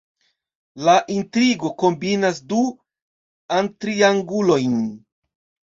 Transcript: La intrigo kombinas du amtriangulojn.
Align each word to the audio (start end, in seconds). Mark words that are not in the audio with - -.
La 0.87 0.95
intrigo 1.15 1.71
kombinas 1.83 2.41
du 2.55 2.65
amtriangulojn. 3.61 4.79